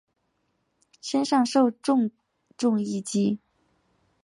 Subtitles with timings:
[0.99, 2.09] 身上受到重
[2.57, 3.37] 重一击